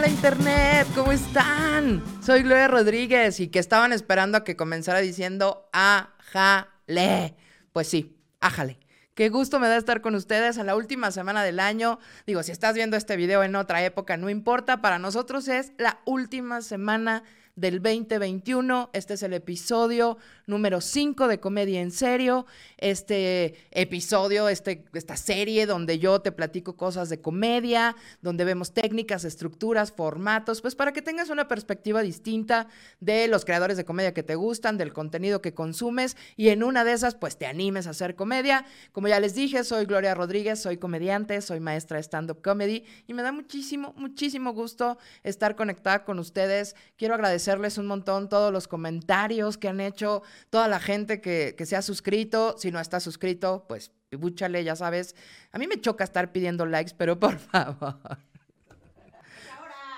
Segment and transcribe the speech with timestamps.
[0.00, 2.02] Hola Internet, ¿cómo están?
[2.22, 7.36] Soy Gloria Rodríguez y que estaban esperando a que comenzara diciendo ajale.
[7.74, 8.78] Pues sí, ájale.
[9.12, 11.98] Qué gusto me da estar con ustedes en la última semana del año.
[12.26, 14.80] Digo, si estás viendo este video en otra época, no importa.
[14.80, 17.22] Para nosotros es la última semana
[17.54, 18.88] del 2021.
[18.94, 20.16] Este es el episodio
[20.50, 22.44] número 5 de Comedia en Serio.
[22.76, 29.24] Este episodio, este, esta serie donde yo te platico cosas de comedia, donde vemos técnicas,
[29.24, 32.66] estructuras, formatos, pues para que tengas una perspectiva distinta
[32.98, 36.84] de los creadores de comedia que te gustan, del contenido que consumes y en una
[36.84, 38.66] de esas pues te animes a hacer comedia.
[38.92, 43.14] Como ya les dije, soy Gloria Rodríguez, soy comediante, soy maestra de stand-up comedy y
[43.14, 46.74] me da muchísimo, muchísimo gusto estar conectada con ustedes.
[46.96, 51.76] Quiero agradecerles un montón todos los comentarios que han hecho, toda la gente que, se
[51.76, 52.56] ha suscrito.
[52.58, 55.14] Si no está suscrito, pues búchale, ya sabes.
[55.52, 57.98] A mí me choca estar pidiendo likes, pero por favor.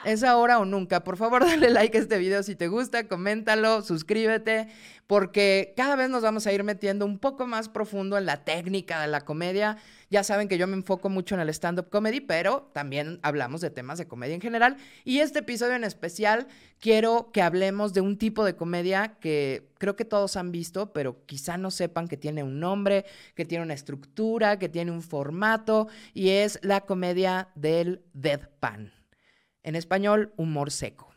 [0.05, 1.05] Es ahora o nunca.
[1.05, 4.69] Por favor, dale like a este video si te gusta, coméntalo, suscríbete,
[5.06, 9.00] porque cada vez nos vamos a ir metiendo un poco más profundo en la técnica
[9.00, 9.77] de la comedia.
[10.11, 13.70] Ya saben que yo me enfoco mucho en el stand-up comedy, pero también hablamos de
[13.70, 14.77] temas de comedia en general.
[15.05, 16.48] Y este episodio en especial
[16.81, 21.25] quiero que hablemos de un tipo de comedia que creo que todos han visto, pero
[21.27, 23.05] quizá no sepan que tiene un nombre,
[23.37, 29.02] que tiene una estructura, que tiene un formato, y es la comedia del deadpan.
[29.63, 31.15] En español, humor seco.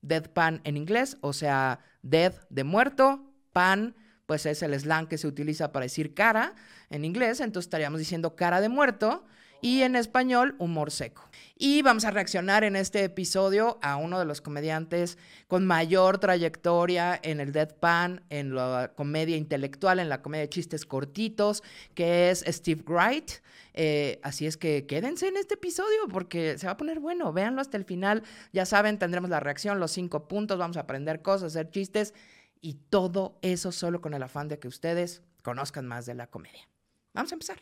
[0.00, 5.26] Deadpan en inglés, o sea, dead de muerto, pan, pues es el slang que se
[5.26, 6.54] utiliza para decir cara
[6.90, 9.24] en inglés, entonces estaríamos diciendo cara de muerto
[9.60, 11.28] y en español humor seco.
[11.56, 17.18] Y vamos a reaccionar en este episodio a uno de los comediantes con mayor trayectoria
[17.22, 21.62] en el deadpan, en la comedia intelectual, en la comedia de chistes cortitos,
[21.94, 23.32] que es Steve Wright.
[23.74, 27.32] Eh, así es que quédense en este episodio porque se va a poner bueno.
[27.32, 28.22] Véanlo hasta el final.
[28.52, 32.14] Ya saben, tendremos la reacción, los cinco puntos, vamos a aprender cosas, hacer chistes
[32.60, 36.68] y todo eso solo con el afán de que ustedes conozcan más de la comedia.
[37.14, 37.58] Vamos a empezar.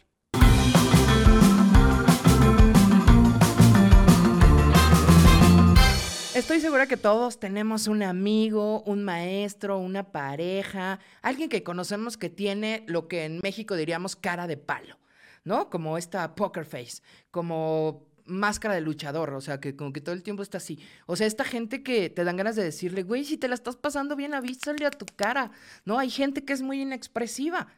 [6.37, 12.29] Estoy segura que todos tenemos un amigo, un maestro, una pareja, alguien que conocemos que
[12.29, 14.99] tiene lo que en México diríamos cara de palo,
[15.45, 15.71] ¿no?
[15.71, 20.23] Como esta poker face, como máscara de luchador, o sea, que como que todo el
[20.23, 20.79] tiempo está así.
[21.07, 23.77] O sea, esta gente que te dan ganas de decirle, güey, si te la estás
[23.77, 25.53] pasando bien, avísale a tu cara,
[25.87, 25.99] ¿no?
[25.99, 27.69] Hay gente que es muy inexpresiva.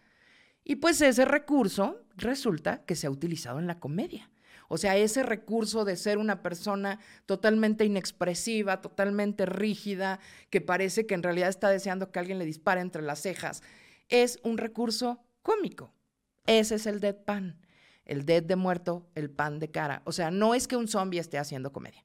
[0.65, 4.29] Y pues ese recurso resulta que se ha utilizado en la comedia.
[4.69, 10.21] O sea, ese recurso de ser una persona totalmente inexpresiva, totalmente rígida,
[10.51, 13.63] que parece que en realidad está deseando que alguien le dispare entre las cejas,
[14.11, 15.93] es un recurso cómico.
[16.47, 17.59] Ese es el deadpan.
[18.05, 20.03] El dead de muerto, el pan de cara.
[20.05, 22.03] O sea, no es que un zombie esté haciendo comedia,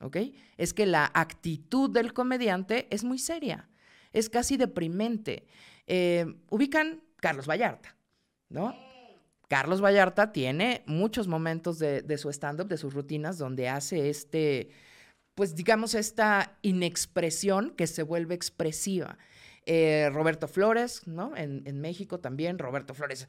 [0.00, 0.16] ¿ok?
[0.56, 3.68] Es que la actitud del comediante es muy seria,
[4.12, 5.46] es casi deprimente.
[5.86, 7.96] Eh, ubican Carlos Vallarta,
[8.48, 8.74] ¿no?
[9.48, 14.70] Carlos Vallarta tiene muchos momentos de, su stand-up, de sus rutinas, donde hace este,
[15.34, 19.18] pues digamos, esta inexpresión que se vuelve expresiva.
[19.66, 21.36] Eh, Roberto Flores, ¿no?
[21.36, 23.28] En, México también, Roberto Flores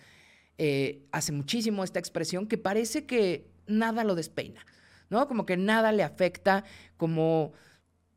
[0.57, 4.65] eh, hace muchísimo esta expresión que parece que nada lo despeina,
[5.09, 5.27] ¿no?
[5.27, 6.63] Como que nada le afecta,
[6.97, 7.53] como,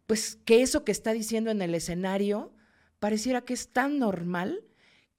[0.06, 2.52] pues que eso que está diciendo en el escenario
[2.98, 4.64] pareciera que es tan normal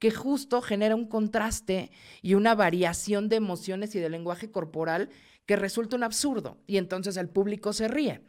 [0.00, 5.10] que justo genera un contraste y una variación de emociones y de lenguaje corporal
[5.46, 6.56] que resulta un absurdo.
[6.66, 8.22] Y entonces el público se ríe.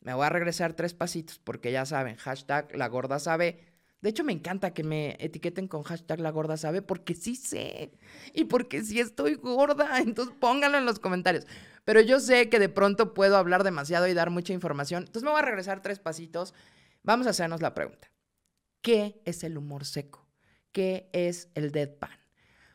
[0.00, 3.60] Me voy a regresar tres pasitos porque ya saben, hashtag la gorda sabe.
[4.00, 7.92] De hecho, me encanta que me etiqueten con hashtag la gorda sabe porque sí sé
[8.32, 9.98] y porque sí estoy gorda.
[10.00, 11.46] Entonces pónganlo en los comentarios.
[11.84, 15.02] Pero yo sé que de pronto puedo hablar demasiado y dar mucha información.
[15.02, 16.54] Entonces me voy a regresar tres pasitos.
[17.02, 18.10] Vamos a hacernos la pregunta.
[18.80, 20.23] ¿Qué es el humor seco?
[20.74, 22.10] ¿Qué es el deadpan?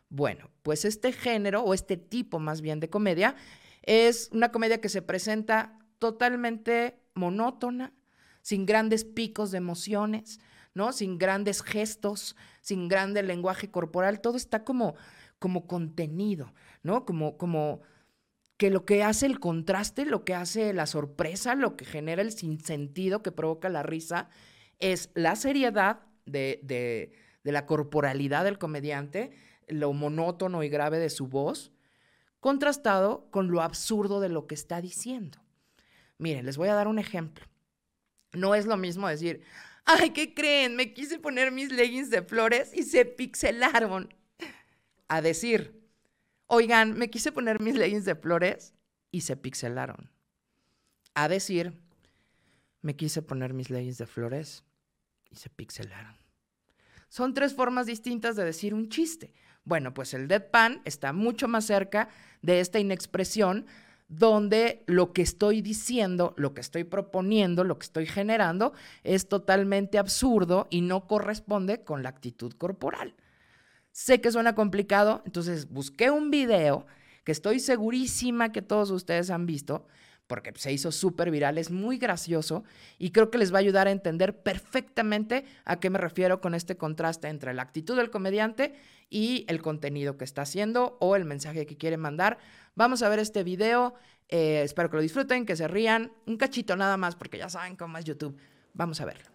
[0.08, 3.36] Bueno, pues este género, o este tipo más bien de comedia,
[3.84, 7.94] es una comedia que se presenta totalmente monótona,
[8.42, 10.40] sin grandes picos de emociones,
[10.74, 10.94] ¿no?
[10.94, 14.96] Sin grandes gestos, sin grande lenguaje corporal, todo está como,
[15.38, 16.54] como contenido,
[16.84, 17.06] ¿no?
[17.06, 17.82] Como, como
[18.56, 22.32] que lo que hace el contraste, lo que hace la sorpresa, lo que genera el
[22.32, 24.30] sinsentido que provoca la risa,
[24.80, 27.12] es la seriedad de, de
[27.44, 29.32] de la corporalidad del comediante,
[29.68, 31.72] lo monótono y grave de su voz,
[32.40, 35.40] contrastado con lo absurdo de lo que está diciendo.
[36.18, 37.46] Miren, les voy a dar un ejemplo.
[38.34, 39.42] No es lo mismo decir,
[39.86, 40.76] ay, ¿qué creen?
[40.76, 44.14] Me quise poner mis leggings de flores y se pixelaron.
[45.08, 45.82] A decir,
[46.48, 48.74] oigan, me quise poner mis leggings de flores
[49.12, 50.12] y se pixelaron.
[51.16, 51.82] a decir,
[52.82, 54.64] me quise poner mis leyes de flores
[55.30, 56.19] y se pixelaron.
[57.10, 59.34] Son tres formas distintas de decir un chiste.
[59.66, 62.10] Bueno, pues el deadpan está mucho más cerca
[62.42, 63.66] de esta inexpresión
[64.08, 68.74] donde lo que estoy diciendo, lo que estoy proponiendo, lo que estoy generando
[69.04, 73.16] es totalmente absurdo y no corresponde con la actitud corporal.
[73.92, 76.88] Sé que suena complicado, entonces busqué un video
[77.24, 79.86] que estoy segurísima que todos ustedes han visto,
[80.30, 82.64] porque se hizo súper viral, es muy gracioso
[83.00, 86.54] y creo que les va a ayudar a entender perfectamente a qué me refiero con
[86.54, 88.76] este contraste entre la actitud del comediante
[89.10, 92.38] y el contenido que está haciendo o el mensaje que quiere mandar.
[92.76, 93.96] Vamos a ver este video,
[94.28, 97.76] eh, espero que lo disfruten, que se rían, un cachito nada más, porque ya saben
[97.76, 98.38] cómo es YouTube.
[98.76, 99.26] Vamos a verlo.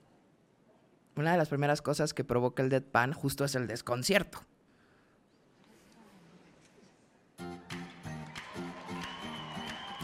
[1.17, 4.47] Una de las primeras cosas que provoca el deadpan justo es el desconcierto.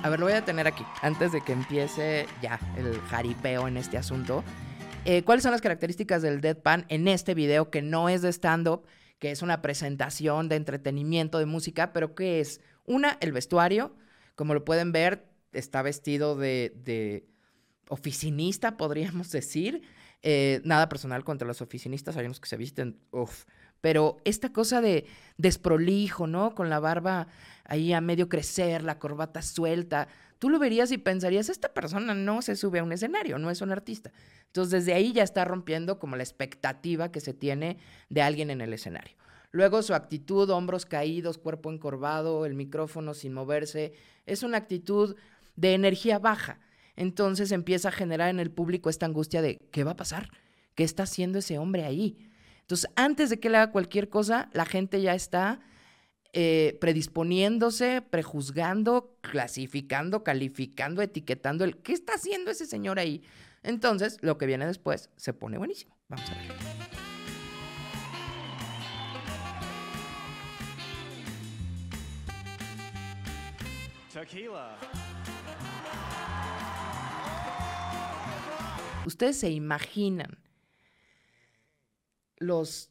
[0.03, 3.77] A ver, lo voy a tener aquí, antes de que empiece ya el jaripeo en
[3.77, 4.43] este asunto.
[5.05, 8.87] Eh, ¿Cuáles son las características del deadpan en este video que no es de stand-up,
[9.19, 13.95] que es una presentación de entretenimiento, de música, pero que es, una, el vestuario,
[14.37, 17.27] como lo pueden ver, está vestido de,
[17.89, 19.83] oficinista, podríamos decir.
[20.23, 23.45] Eh, nada personal contra los oficinistas, hay unos que se visten, uff,
[23.81, 25.07] pero esta cosa de
[25.37, 26.55] desprolijo, ¿no?
[26.55, 27.29] Con la barba
[27.65, 32.43] ahí a medio crecer, la corbata suelta, tú lo verías y pensarías, esta persona no
[32.43, 34.11] se sube a un escenario, no es un artista.
[34.47, 37.79] Entonces desde ahí ya está rompiendo como la expectativa que se tiene
[38.09, 39.17] de alguien en el escenario.
[39.53, 43.95] Luego su actitud, hombros caídos, cuerpo encorvado, el micrófono sin moverse,
[44.27, 45.17] es una actitud
[45.57, 46.61] de energía baja.
[46.97, 50.31] Entonces empieza a generar en el público esta angustia de, ¿qué va a pasar?
[50.75, 52.30] ¿Qué está haciendo ese hombre ahí?
[52.71, 55.59] Entonces, antes de que le haga cualquier cosa, la gente ya está
[56.33, 63.25] eh, predisponiéndose, prejuzgando, clasificando, calificando, etiquetando el qué está haciendo ese señor ahí.
[63.65, 65.97] Entonces, lo que viene después se pone buenísimo.
[66.09, 66.47] Vamos a ver.
[74.13, 74.77] Tequila.
[79.05, 80.39] Ustedes se imaginan
[82.41, 82.91] los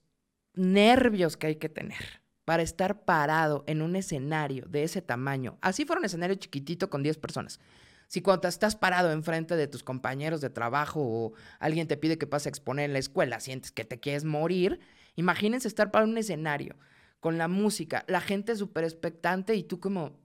[0.53, 5.85] nervios que hay que tener para estar parado en un escenario de ese tamaño, así
[5.85, 7.59] fuera un escenario chiquitito con 10 personas.
[8.07, 12.25] Si cuando estás parado enfrente de tus compañeros de trabajo o alguien te pide que
[12.25, 14.79] pase a exponer en la escuela, sientes que te quieres morir,
[15.15, 16.75] imagínense estar para un escenario
[17.19, 20.19] con la música, la gente súper expectante y tú como,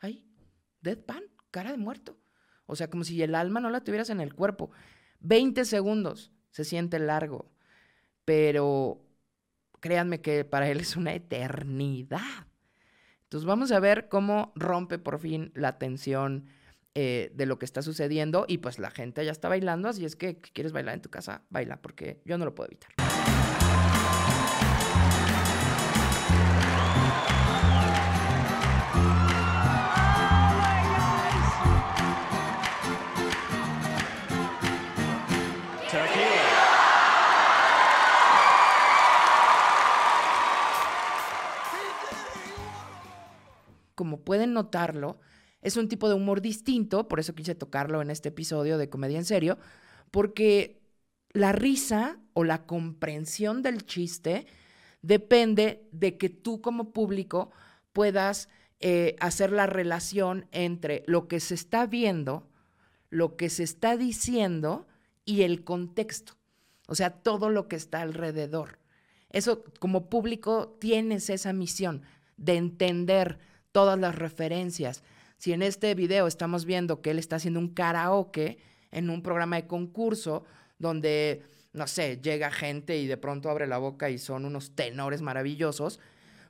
[0.00, 0.24] ay,
[0.80, 2.18] deadpan, cara de muerto.
[2.64, 4.70] O sea, como si el alma no la tuvieras en el cuerpo.
[5.20, 7.51] 20 segundos se siente largo
[8.24, 9.04] pero
[9.80, 12.46] créanme que para él es una eternidad.
[13.24, 16.46] Entonces vamos a ver cómo rompe por fin la tensión
[16.94, 20.16] eh, de lo que está sucediendo y pues la gente ya está bailando, así es
[20.16, 22.90] que si quieres bailar en tu casa, baila, porque yo no lo puedo evitar.
[44.02, 45.20] Como pueden notarlo,
[45.60, 49.16] es un tipo de humor distinto, por eso quise tocarlo en este episodio de Comedia
[49.16, 49.58] en Serio,
[50.10, 50.82] porque
[51.32, 54.48] la risa o la comprensión del chiste
[55.02, 57.52] depende de que tú como público
[57.92, 58.48] puedas
[58.80, 62.50] eh, hacer la relación entre lo que se está viendo,
[63.08, 64.88] lo que se está diciendo
[65.24, 66.32] y el contexto,
[66.88, 68.80] o sea, todo lo que está alrededor.
[69.30, 72.02] Eso como público tienes esa misión
[72.36, 75.02] de entender todas las referencias.
[75.38, 78.58] Si en este video estamos viendo que él está haciendo un karaoke
[78.92, 80.44] en un programa de concurso
[80.78, 85.22] donde, no sé, llega gente y de pronto abre la boca y son unos tenores
[85.22, 85.98] maravillosos,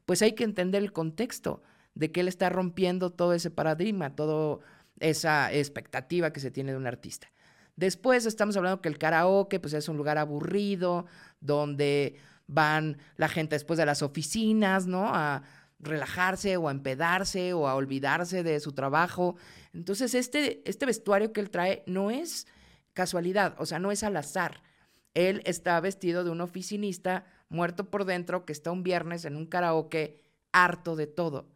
[0.05, 1.63] pues hay que entender el contexto
[1.95, 4.59] de que él está rompiendo todo ese paradigma, toda
[5.01, 7.31] esa expectativa que se tiene de un artista.
[7.77, 11.07] Después estamos hablando que el karaoke pues es un lugar aburrido,
[11.41, 15.11] donde van la gente después de las oficinas, ¿no?
[15.83, 19.37] Relajarse o a empedarse o a olvidarse de su trabajo.
[19.75, 22.47] Entonces, este, este vestuario que él trae no es
[22.95, 24.63] casualidad, o sea, no es al azar.
[25.15, 29.47] Él está vestido de un oficinista muerto por dentro que está un viernes en un
[29.47, 30.23] karaoke
[30.53, 31.51] harto de todo.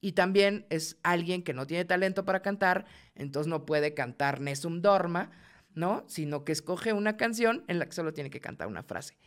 [0.00, 4.80] Y también es alguien que no tiene talento para cantar, entonces no puede cantar Nesum
[4.80, 5.30] Dorma,
[5.74, 6.04] ¿no?
[6.08, 9.18] Sino que escoge una canción en la que solo tiene que cantar una frase.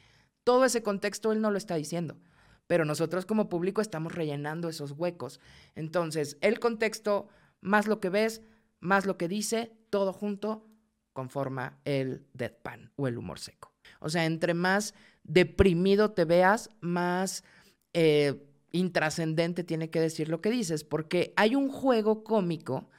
[0.44, 2.18] Todo ese contexto él no lo está diciendo
[2.68, 5.40] pero nosotros como público estamos rellenando esos huecos.
[5.76, 7.28] Entonces, el contexto,
[7.62, 8.42] más lo que ves,
[8.80, 10.68] más lo que dice, todo junto
[11.14, 13.72] conforma el deadpan o el humor seco.
[14.00, 14.94] O sea, entre más
[15.24, 17.44] deprimido te veas, más
[17.94, 22.90] eh, intrascendente tiene que decir lo que dices, porque hay un juego cómico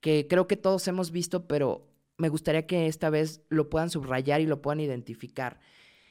[0.00, 4.40] que creo que todos hemos visto, pero me gustaría que esta vez lo puedan subrayar
[4.40, 5.58] y lo puedan identificar.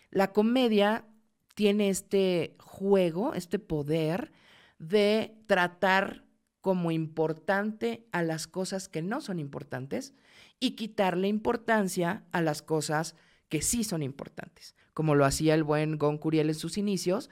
[0.09, 1.05] La comedia
[1.53, 4.31] tiene este juego, este poder
[4.79, 6.25] de tratar
[6.61, 10.13] como importante a las cosas que no son importantes
[10.59, 13.15] y quitarle importancia a las cosas
[13.49, 14.75] que sí son importantes.
[14.93, 17.29] Como lo hacía el buen Gon Curiel en sus inicios,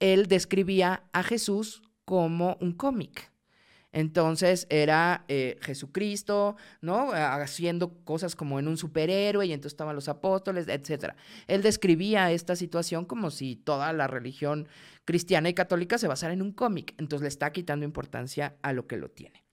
[0.00, 3.32] él describía a Jesús como un cómic.
[3.94, 7.12] Entonces era eh, Jesucristo, ¿no?
[7.12, 11.14] Haciendo cosas como en un superhéroe y entonces estaban los apóstoles, etc.
[11.46, 14.66] Él describía esta situación como si toda la religión
[15.04, 16.92] cristiana y católica se basara en un cómic.
[16.98, 19.44] Entonces le está quitando importancia a lo que lo tiene.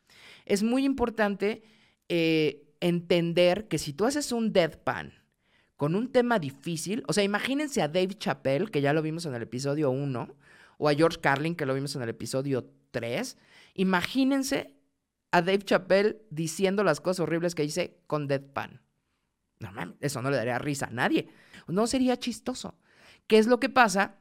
[0.47, 1.61] Es muy importante
[2.09, 5.13] eh, entender que si tú haces un deadpan
[5.75, 9.35] con un tema difícil, o sea, imagínense a Dave Chappelle, que ya lo vimos en
[9.35, 10.35] el episodio 1,
[10.79, 13.37] o a George Carlin, que lo vimos en el episodio 3,
[13.73, 14.75] Imagínense
[15.31, 18.81] a Dave Chappelle diciendo las cosas horribles que dice con deadpan.
[19.59, 19.71] No
[20.01, 21.29] eso no le daría risa a nadie.
[21.67, 22.75] No sería chistoso.
[23.27, 24.17] ¿Qué es lo que pasa?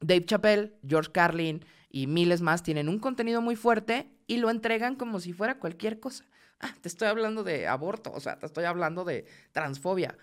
[0.00, 4.96] Dave Chappelle, George Carlin y miles más tienen un contenido muy fuerte y lo entregan
[4.96, 6.24] como si fuera cualquier cosa.
[6.60, 10.18] Ah, te estoy hablando de aborto, o sea, te estoy hablando de transfobia.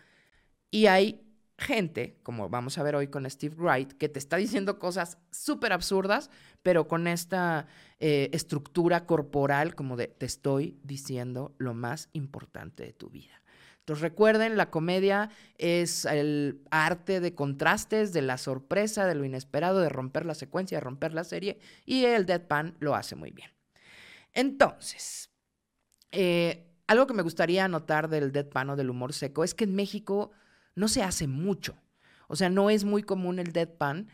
[0.70, 1.22] Y hay
[1.62, 5.72] gente, como vamos a ver hoy con Steve Wright, que te está diciendo cosas súper
[5.72, 6.30] absurdas,
[6.62, 7.68] pero con esta
[8.00, 13.42] eh, estructura corporal como de te estoy diciendo lo más importante de tu vida.
[13.80, 19.80] Entonces recuerden, la comedia es el arte de contrastes, de la sorpresa, de lo inesperado,
[19.80, 23.50] de romper la secuencia, de romper la serie, y el deadpan lo hace muy bien.
[24.34, 25.32] Entonces,
[26.12, 29.76] eh, algo que me gustaría anotar del deadpan o del humor seco es que en
[29.76, 30.32] México
[30.76, 31.76] no se hace mucho.
[32.28, 34.08] O sea, no es muy común el deadpan.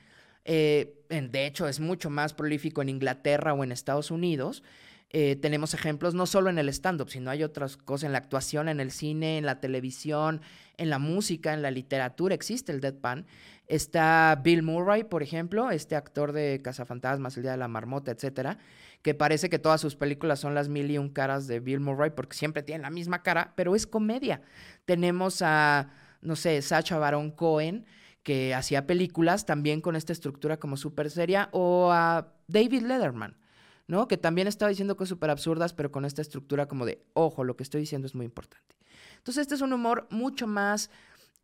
[0.45, 4.63] Eh, de hecho, es mucho más prolífico en Inglaterra o en Estados Unidos.
[5.09, 8.67] Eh, tenemos ejemplos no solo en el stand-up, sino hay otras cosas en la actuación,
[8.67, 10.41] en el cine, en la televisión,
[10.75, 12.35] en la música, en la literatura.
[12.35, 13.25] Existe el deadpan.
[13.67, 18.57] Está Bill Murray, por ejemplo, este actor de Cazafantasmas, El Día de la Marmota, etcétera,
[19.01, 22.11] que parece que todas sus películas son las mil y un caras de Bill Murray
[22.11, 24.41] porque siempre tienen la misma cara, pero es comedia.
[24.85, 25.89] Tenemos a
[26.21, 27.85] no sé, Sacha Baron Cohen,
[28.23, 33.37] que hacía películas también con esta estructura como súper seria, o a David Letterman,
[33.87, 34.07] ¿no?
[34.07, 37.55] Que también estaba diciendo cosas súper absurdas, pero con esta estructura como de, ojo, lo
[37.55, 38.75] que estoy diciendo es muy importante.
[39.17, 40.89] Entonces, este es un humor mucho más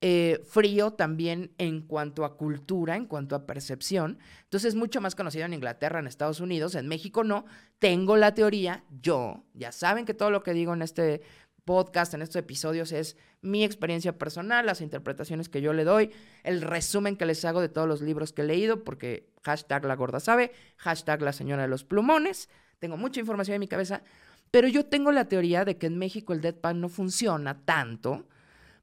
[0.02, 4.20] eh, frío también en cuanto a cultura, en cuanto a percepción.
[4.44, 7.46] Entonces, es mucho más conocido en Inglaterra, en Estados Unidos, en México no.
[7.80, 11.22] Tengo la teoría, yo, ya saben que todo lo que digo en este
[11.66, 16.12] podcast, en estos episodios, es mi experiencia personal, las interpretaciones que yo le doy,
[16.44, 19.96] el resumen que les hago de todos los libros que he leído, porque hashtag la
[19.96, 24.04] gorda sabe, hashtag la señora de los plumones, tengo mucha información en mi cabeza,
[24.52, 28.28] pero yo tengo la teoría de que en México el deadpan no funciona tanto,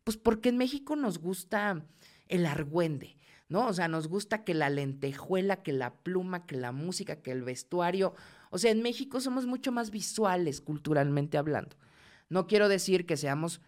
[0.04, 1.82] pues porque en México nos gusta
[2.28, 3.16] el argüende,
[3.48, 3.66] ¿no?
[3.66, 7.42] O sea, nos gusta que la lentejuela, que la pluma, que la música, que el
[7.42, 8.14] vestuario,
[8.50, 11.76] o sea, en México somos mucho más visuales culturalmente hablando.
[12.30, 13.60] No quiero decir que seamos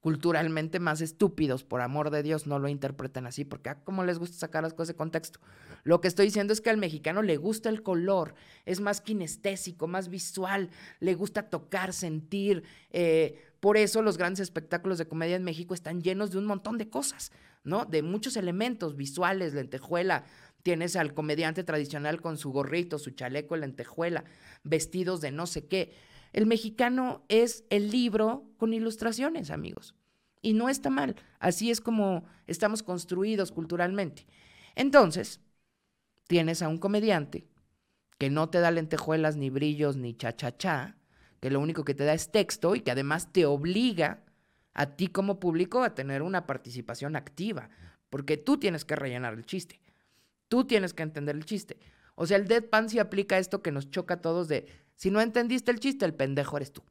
[0.00, 4.18] culturalmente más estúpidos, por amor de Dios, no lo interpreten así, porque ah, como les
[4.18, 5.40] gusta sacar las cosas de contexto.
[5.82, 8.34] Lo que estoy diciendo es que al mexicano le gusta el color,
[8.64, 10.70] es más kinestésico, más visual,
[11.00, 12.62] le gusta tocar, sentir.
[12.90, 16.78] Eh, por eso los grandes espectáculos de comedia en México están llenos de un montón
[16.78, 17.32] de cosas,
[17.64, 17.84] ¿no?
[17.84, 20.24] De muchos elementos visuales, lentejuela.
[20.62, 24.24] Tienes al comediante tradicional con su gorrito, su chaleco, lentejuela,
[24.62, 25.92] vestidos de no sé qué.
[26.32, 29.94] El mexicano es el libro con ilustraciones, amigos.
[30.42, 31.16] Y no está mal.
[31.38, 34.26] Así es como estamos construidos culturalmente.
[34.76, 35.40] Entonces,
[36.26, 37.48] tienes a un comediante
[38.18, 40.96] que no te da lentejuelas, ni brillos, ni cha-cha-cha,
[41.40, 44.24] que lo único que te da es texto y que además te obliga
[44.74, 47.70] a ti como público a tener una participación activa,
[48.10, 49.80] porque tú tienes que rellenar el chiste.
[50.48, 51.78] Tú tienes que entender el chiste.
[52.14, 54.66] O sea, el deadpan sí aplica esto que nos choca a todos de,
[54.98, 56.82] si no entendiste el chiste, el pendejo eres tú,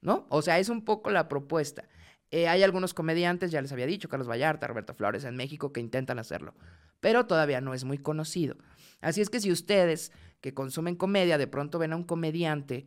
[0.00, 0.26] ¿no?
[0.30, 1.88] O sea, es un poco la propuesta.
[2.30, 5.80] Eh, hay algunos comediantes, ya les había dicho, Carlos Vallarta, Roberto Flores en México, que
[5.80, 6.54] intentan hacerlo,
[7.00, 8.56] pero todavía no es muy conocido.
[9.00, 12.86] Así es que si ustedes que consumen comedia de pronto ven a un comediante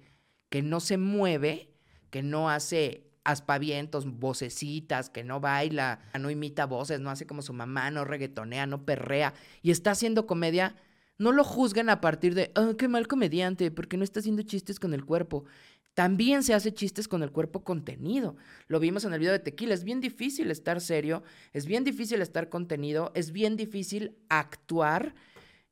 [0.50, 1.74] que no se mueve,
[2.10, 7.52] que no hace aspavientos, vocecitas, que no baila, no imita voces, no hace como su
[7.52, 10.78] mamá, no reggaetonea, no perrea y está haciendo comedia,
[11.18, 14.80] no lo juzguen a partir de, oh, qué mal comediante, porque no está haciendo chistes
[14.80, 15.46] con el cuerpo.
[15.94, 18.38] También se hace chistes con el cuerpo contenido.
[18.68, 19.74] Lo vimos en el video de Tequila.
[19.74, 21.22] Es bien difícil estar serio,
[21.54, 25.14] es bien difícil estar contenido, es bien difícil actuar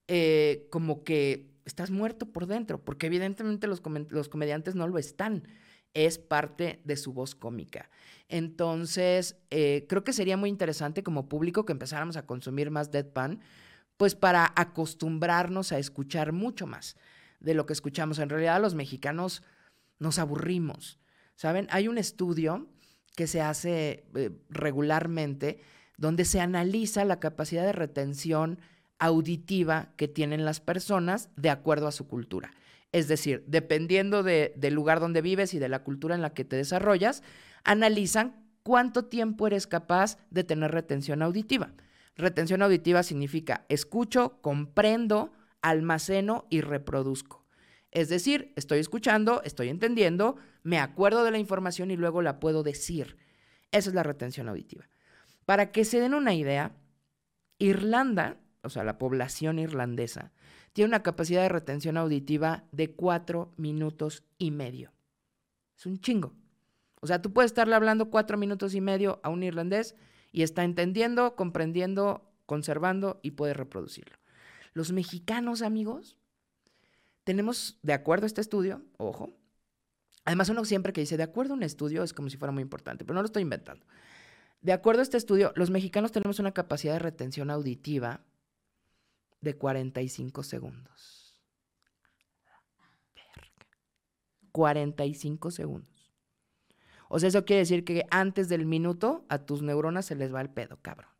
[0.08, 5.48] eh, como que estás muerto por dentro, porque evidentemente los, los comediantes no lo están.
[5.94, 7.90] Es parte de su voz cómica.
[8.28, 13.40] Entonces, eh, creo que sería muy interesante como público que empezáramos a consumir más deadpan,
[14.00, 16.96] pues para acostumbrarnos a escuchar mucho más
[17.42, 18.18] de lo que escuchamos.
[18.20, 19.44] En realidad, los mexicanos
[20.00, 21.00] nos aburrimos.
[21.36, 21.68] ¿Saben?
[21.70, 22.70] Hay un estudio
[23.18, 25.60] que se hace eh, regularmente
[25.98, 28.60] donde se analiza la capacidad de retención
[29.00, 32.54] auditiva que tienen las personas de acuerdo a su cultura.
[32.94, 36.56] Es decir, dependiendo del lugar donde vives y de la cultura en la que te
[36.56, 37.22] desarrollas,
[37.66, 41.74] analizan cuánto tiempo eres capaz de tener retención auditiva.
[42.20, 47.46] Retención auditiva significa escucho, comprendo, almaceno y reproduzco.
[47.92, 52.62] Es decir, estoy escuchando, estoy entendiendo, me acuerdo de la información y luego la puedo
[52.62, 53.18] decir.
[53.72, 54.90] Esa es la retención auditiva.
[55.46, 56.76] Para que se den una idea,
[57.58, 60.32] Irlanda o sea, la población irlandesa,
[60.74, 64.92] tiene una capacidad de retención auditiva de cuatro minutos y medio.
[65.78, 66.34] Es un chingo.
[67.02, 69.96] O sea, tú puedes estarle hablando cuatro minutos y medio a un irlandés
[70.32, 74.18] y está entendiendo, comprendiendo, conservando y puede reproducirlo.
[74.74, 76.18] Los mexicanos, amigos,
[77.24, 79.34] tenemos, de acuerdo a este estudio, ojo,
[80.26, 82.62] además uno siempre que dice, de acuerdo a un estudio, es como si fuera muy
[82.62, 83.86] importante, pero no lo estoy inventando.
[84.62, 88.22] De acuerdo a este estudio, los mexicanos tenemos una capacidad de retención auditiva
[89.42, 91.40] de 45 segundos.
[94.52, 95.99] 45 segundos.
[97.10, 100.40] O sea, eso quiere decir que antes del minuto a tus neuronas se les va
[100.40, 101.12] el pedo, cabrón.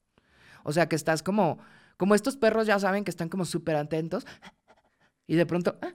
[0.64, 1.60] O sea, que estás como,
[1.98, 4.26] como estos perros ya saben que están como súper atentos
[5.28, 5.94] y de pronto, ah,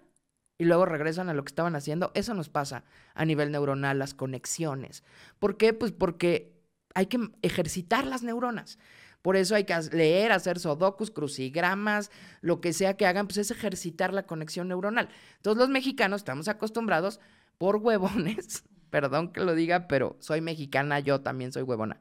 [0.58, 2.10] y luego regresan a lo que estaban haciendo.
[2.14, 2.84] Eso nos pasa
[3.14, 5.02] a nivel neuronal, las conexiones.
[5.38, 5.72] ¿Por qué?
[5.72, 6.52] Pues porque
[6.94, 8.78] hay que ejercitar las neuronas.
[9.22, 12.10] Por eso hay que leer, hacer sudokus, crucigramas,
[12.42, 15.08] lo que sea que hagan, pues es ejercitar la conexión neuronal.
[15.40, 17.20] Todos los mexicanos estamos acostumbrados
[17.56, 21.98] por huevones, perdón que lo diga, pero soy mexicana, yo también soy huevona,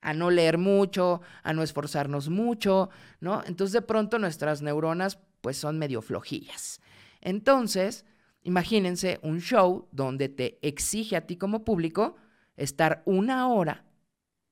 [0.00, 3.44] a no leer mucho, a no esforzarnos mucho, ¿no?
[3.46, 6.80] Entonces de pronto nuestras neuronas pues son medio flojillas.
[7.20, 8.04] Entonces,
[8.42, 12.16] imagínense un show donde te exige a ti como público
[12.56, 13.84] estar una hora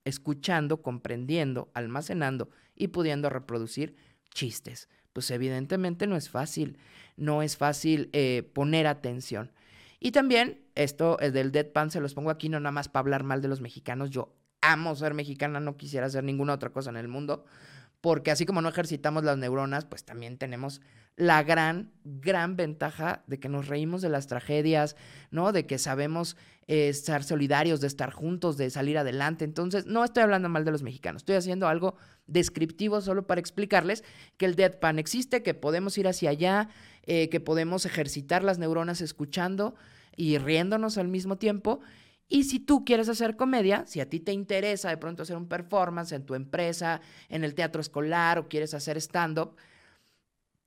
[0.04, 3.96] escuchando, comprendiendo, almacenando y pudiendo reproducir
[4.32, 4.88] chistes.
[5.12, 6.78] Pues evidentemente no es fácil,
[7.16, 9.50] no es fácil eh, poner atención.
[9.98, 13.22] Y también, esto es del deadpan, se los pongo aquí no nada más para hablar
[13.22, 14.10] mal de los mexicanos.
[14.10, 17.44] Yo amo ser mexicana, no quisiera hacer ninguna otra cosa en el mundo,
[18.00, 20.80] porque así como no ejercitamos las neuronas, pues también tenemos
[21.16, 24.96] la gran, gran ventaja de que nos reímos de las tragedias,
[25.30, 25.52] ¿no?
[25.52, 29.44] De que sabemos eh, estar solidarios, de estar juntos, de salir adelante.
[29.44, 31.94] Entonces, no estoy hablando mal de los mexicanos, estoy haciendo algo
[32.26, 34.02] descriptivo solo para explicarles
[34.38, 36.70] que el deadpan existe, que podemos ir hacia allá,
[37.02, 39.74] eh, que podemos ejercitar las neuronas escuchando
[40.20, 41.80] y riéndonos al mismo tiempo.
[42.28, 45.48] Y si tú quieres hacer comedia, si a ti te interesa de pronto hacer un
[45.48, 49.56] performance en tu empresa, en el teatro escolar o quieres hacer stand-up,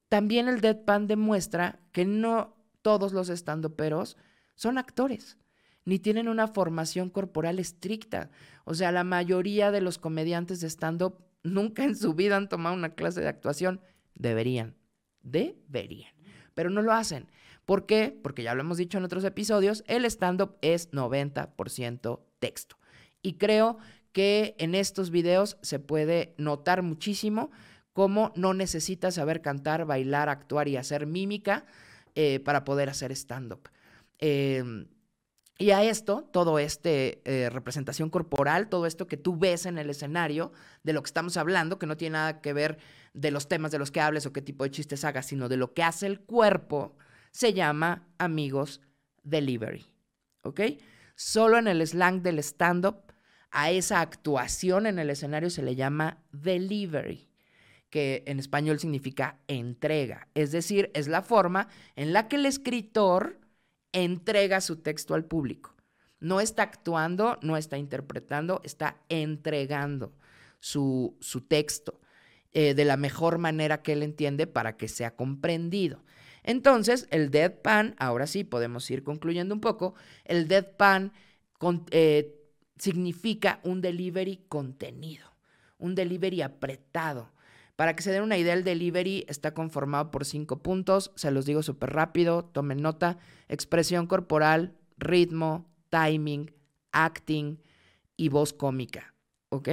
[0.09, 4.17] también el deadpan demuestra que no todos los estandoperos
[4.55, 5.37] son actores,
[5.85, 8.31] ni tienen una formación corporal estricta.
[8.65, 12.73] O sea, la mayoría de los comediantes de stand-up nunca en su vida han tomado
[12.73, 13.81] una clase de actuación.
[14.15, 14.75] Deberían,
[15.21, 16.12] deberían,
[16.53, 17.27] pero no lo hacen.
[17.65, 18.17] ¿Por qué?
[18.21, 22.77] Porque ya lo hemos dicho en otros episodios, el stand-up es 90% texto.
[23.21, 23.77] Y creo
[24.11, 27.51] que en estos videos se puede notar muchísimo
[27.93, 31.65] cómo no necesitas saber cantar, bailar, actuar y hacer mímica
[32.15, 33.69] eh, para poder hacer stand-up.
[34.19, 34.87] Em,
[35.57, 39.89] y a esto, todo este eh, representación corporal, todo esto que tú ves en el
[39.89, 40.51] escenario,
[40.83, 42.79] de lo que estamos hablando, que no tiene nada que ver
[43.13, 45.57] de los temas de los que hables o qué tipo de chistes hagas, sino de
[45.57, 46.97] lo que hace el cuerpo,
[47.31, 48.81] se llama amigos
[49.23, 49.85] delivery.
[50.41, 50.61] ¿Ok?
[51.15, 53.13] Solo en el slang del stand-up,
[53.51, 57.29] a esa actuación en el escenario se le llama delivery
[57.91, 60.27] que en español significa entrega.
[60.33, 63.39] Es decir, es la forma en la que el escritor
[63.93, 65.73] entrega su texto al público.
[66.19, 70.13] No está actuando, no está interpretando, está entregando
[70.59, 71.99] su, su texto
[72.53, 76.03] eh, de la mejor manera que él entiende para que sea comprendido.
[76.43, 81.13] Entonces, el deadpan, ahora sí podemos ir concluyendo un poco, el deadpan
[81.91, 82.35] eh,
[82.77, 85.33] significa un delivery contenido,
[85.79, 87.31] un delivery apretado,
[87.75, 91.11] para que se den una idea, el delivery está conformado por cinco puntos.
[91.15, 93.17] Se los digo súper rápido, tomen nota.
[93.47, 96.51] Expresión corporal, ritmo, timing,
[96.91, 97.57] acting
[98.15, 99.15] y voz cómica,
[99.49, 99.69] ¿ok?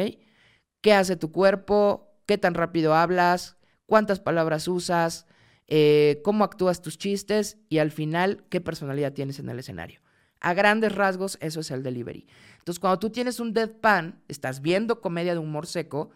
[0.82, 2.10] ¿Qué hace tu cuerpo?
[2.26, 3.58] ¿Qué tan rápido hablas?
[3.86, 5.26] ¿Cuántas palabras usas?
[5.66, 7.58] Eh, ¿Cómo actúas tus chistes?
[7.68, 10.00] Y al final, ¿qué personalidad tienes en el escenario?
[10.40, 12.26] A grandes rasgos, eso es el delivery.
[12.58, 16.10] Entonces, cuando tú tienes un deadpan, estás viendo comedia de humor seco,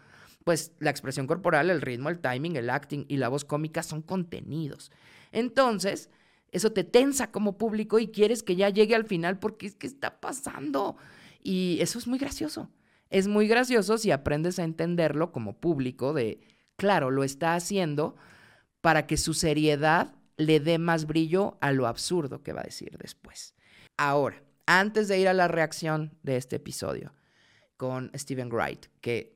[0.45, 4.03] pues la expresión corporal, el ritmo, el timing, el acting y la voz cómica son
[4.03, 4.91] contenidos.
[5.31, 6.09] Entonces,
[6.51, 9.87] eso te tensa como público y quieres que ya llegue al final porque es que
[9.87, 10.97] está pasando.
[11.41, 12.69] Y eso es muy gracioso.
[13.09, 16.39] Es muy gracioso si aprendes a entenderlo como público de,
[16.75, 18.15] claro, lo está haciendo
[18.81, 22.97] para que su seriedad le dé más brillo a lo absurdo que va a decir
[22.99, 23.55] después.
[23.97, 27.13] Ahora, antes de ir a la reacción de este episodio
[27.77, 29.34] con Stephen Wright, que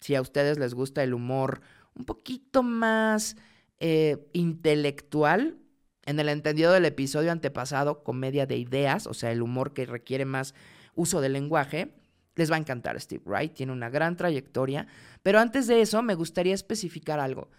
[0.00, 1.60] si a ustedes les gusta el humor
[1.94, 3.36] un poquito más
[3.78, 5.56] eh, intelectual,
[6.04, 10.24] en el entendido del episodio antepasado, comedia de ideas, o sea, el humor que requiere
[10.24, 10.54] más
[10.94, 11.94] uso del lenguaje,
[12.36, 14.86] les va a encantar Steve Wright, tiene una gran trayectoria,
[15.22, 17.50] pero antes de eso me gustaría especificar algo.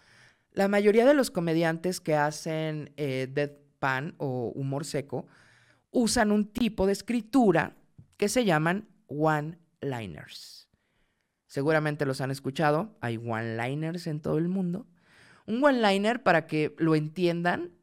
[0.53, 5.27] La mayoría de los comediantes que hacen eh, deadpan o humor seco
[5.91, 7.75] usan un tipo de escritura
[8.17, 10.60] que se llaman one-liners.
[11.51, 14.87] Seguramente los han escuchado, hay one-liners en todo el mundo.
[15.45, 17.73] Un one-liner, para que lo entiendan,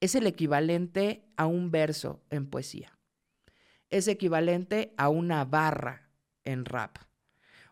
[0.00, 2.98] es el equivalente a un verso en poesía.
[3.88, 6.10] Es equivalente a una barra
[6.44, 6.98] en rap.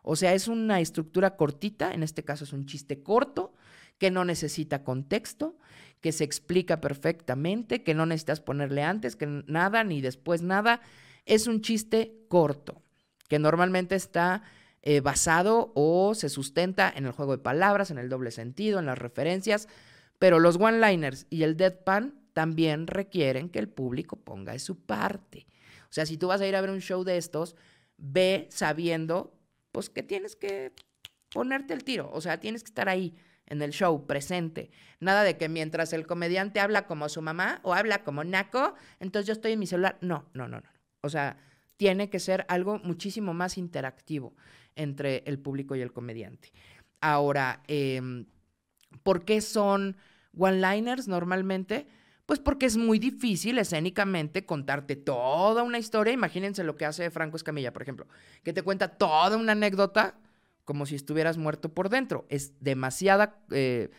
[0.01, 3.53] O sea, es una estructura cortita, en este caso es un chiste corto,
[3.99, 5.59] que no necesita contexto,
[6.01, 10.81] que se explica perfectamente, que no necesitas ponerle antes que nada ni después nada.
[11.27, 12.81] Es un chiste corto,
[13.29, 14.43] que normalmente está
[14.89, 18.87] eh, basado o se sustenta en el juego de palabras, en el doble sentido, en
[18.87, 19.67] las referencias,
[20.21, 25.49] pero los one-liners y el deadpan también requieren que el público ponga de su parte.
[25.91, 27.57] O sea, si tú vas a ir a ver un show de estos,
[27.97, 29.37] ve sabiendo
[29.73, 30.73] pues que tienes que
[31.31, 34.71] ponerte el tiro, o sea, tienes que estar ahí en el show, presente.
[35.01, 39.27] Nada de que mientras el comediante habla como su mamá o habla como Naco, entonces
[39.27, 39.99] yo estoy en mi celular.
[40.01, 40.69] No, no, no, no.
[41.03, 41.39] O sea,
[41.77, 44.35] tiene que ser algo muchísimo más interactivo
[44.75, 46.53] entre el público y el comediante.
[47.01, 48.27] Ahora, em,
[49.03, 49.97] ¿por qué son
[50.37, 51.87] one-liners normalmente?
[52.27, 56.13] Pues porque es muy difícil escénicamente contarte toda una historia.
[56.13, 58.07] Imagínense lo que hace Franco Escamilla, por ejemplo,
[58.43, 60.19] que te cuenta toda una anécdota
[60.65, 62.27] como si estuvieras muerto por dentro.
[62.29, 63.91] Es demasiada eh,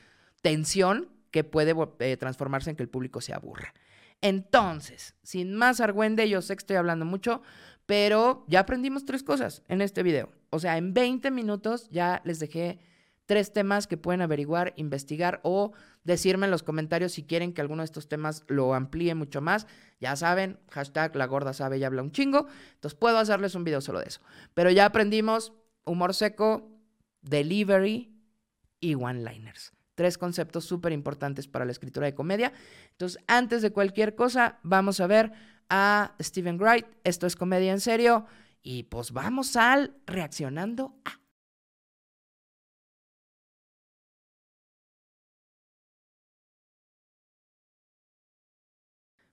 [0.42, 3.74] tensión que puede eh, transformarse en que el público se aburra.
[4.22, 7.42] Entonces, sin más argüende, yo sé que estoy hablando mucho,
[7.86, 10.30] pero ya aprendimos tres cosas en este video.
[10.50, 12.80] O sea, en 20 minutos ya les dejé
[13.28, 17.82] tres temas que pueden averiguar, investigar o decirme en los comentarios si quieren que alguno
[17.82, 19.68] de estos temas lo amplíe mucho más.
[20.00, 22.48] Ya saben, hashtag la gorda sabe y habla un chingo.
[22.76, 24.22] Entonces puedo hacerles un video solo de eso.
[24.54, 25.54] Pero ya aprendimos
[25.86, 26.72] humor seco,
[27.22, 28.18] delivery
[28.80, 29.77] y one-liners.
[29.98, 32.54] Tres conceptos súper importantes para la escritura de comedia.
[32.92, 35.32] Entonces, antes de cualquier cosa, vamos a ver
[35.72, 36.86] a Stephen Wright.
[37.04, 38.28] Esto es comedia en serio.
[38.62, 41.27] Y pues vamos al reaccionando a.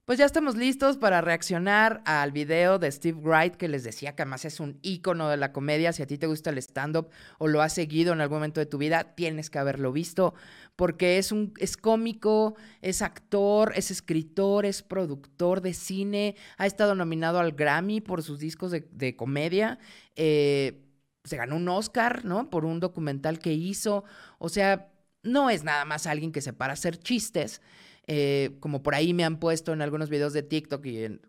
[0.05, 4.21] Pues ya estamos listos para reaccionar al video de Steve Wright que les decía que
[4.21, 5.93] además es un ícono de la comedia.
[5.93, 8.67] Si a ti te gusta el stand-up o lo has seguido en algún momento de
[8.67, 10.35] tu vida, tienes que haberlo visto
[10.75, 16.93] porque es, un, es cómico, es actor, es escritor, es productor de cine, ha estado
[16.93, 19.79] nominado al Grammy por sus discos de, comedia.
[20.15, 20.83] Eh,
[21.23, 22.51] se ganó un Oscar, ¿no?
[22.51, 24.03] Por un documental que hizo.
[24.37, 24.91] O sea,
[25.23, 27.59] no es nada más alguien que se para hacer chistes.
[28.07, 31.21] Eh, como por ahí me han puesto en algunos videos de TikTok y en...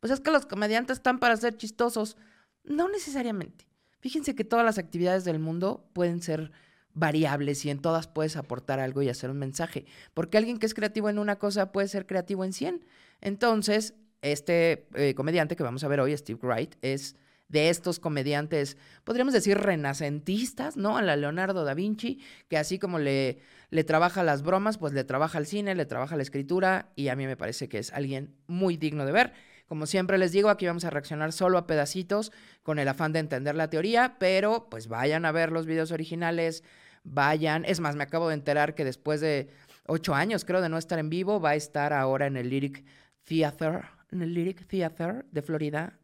[0.00, 2.16] Pues es que los comediantes están para ser chistosos.
[2.64, 3.66] No necesariamente.
[4.00, 6.50] Fíjense que todas las actividades del mundo pueden ser
[6.94, 9.86] variables y en todas puedes aportar algo y hacer un mensaje.
[10.14, 12.84] Porque alguien que es creativo en una cosa puede ser creativo en 100.
[13.20, 17.16] Entonces, este eh, comediante que vamos a ver hoy, Steve Wright, es
[17.48, 20.96] de estos comediantes, podríamos decir renacentistas, ¿no?
[20.96, 25.04] A la Leonardo da Vinci, que así como le, le trabaja las bromas, pues le
[25.04, 28.34] trabaja el cine, le trabaja la escritura y a mí me parece que es alguien
[28.46, 29.32] muy digno de ver.
[29.66, 33.20] Como siempre les digo, aquí vamos a reaccionar solo a pedacitos con el afán de
[33.20, 36.62] entender la teoría, pero pues vayan a ver los videos originales,
[37.04, 37.64] vayan.
[37.64, 39.48] Es más, me acabo de enterar que después de
[39.86, 42.84] ocho años, creo, de no estar en vivo, va a estar ahora en el Lyric
[43.24, 45.98] Theater, en el Lyric Theater de Florida,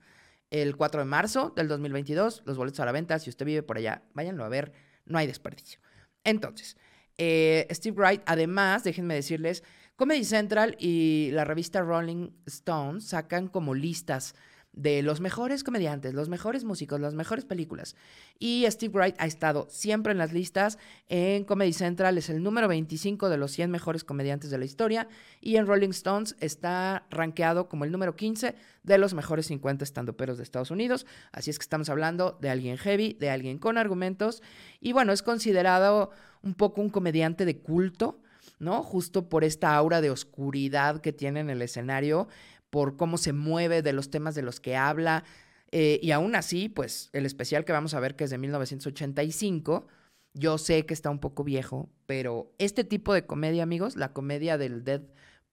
[0.50, 2.42] el 4 de marzo del 2022.
[2.44, 4.72] Los boletos a la venta, si usted vive por allá, váyanlo a ver,
[5.04, 5.80] no hay desperdicio.
[6.24, 6.76] Entonces,
[7.16, 9.64] eh, Steve Wright, además, déjenme decirles,
[9.96, 14.34] Comedy Central y la revista Rolling Stone sacan como listas
[14.72, 17.96] de los mejores comediantes, los mejores músicos, las mejores películas.
[18.38, 20.78] Y Steve Wright ha estado siempre en las listas.
[21.08, 25.08] En Comedy Central es el número 25 de los 100 mejores comediantes de la historia.
[25.40, 28.54] Y en Rolling Stones está rankeado como el número 15
[28.84, 31.06] de los mejores 50 estandoperos de Estados Unidos.
[31.32, 34.42] Así es que estamos hablando de alguien heavy, de alguien con argumentos.
[34.80, 36.10] Y bueno, es considerado
[36.42, 38.20] un poco un comediante de culto.
[38.58, 38.82] ¿no?
[38.82, 42.28] Justo por esta aura de oscuridad que tiene en el escenario,
[42.70, 45.24] por cómo se mueve, de los temas de los que habla.
[45.70, 49.86] Eh, y aún así, pues el especial que vamos a ver, que es de 1985,
[50.34, 54.56] yo sé que está un poco viejo, pero este tipo de comedia, amigos, la comedia
[54.58, 55.02] del Dead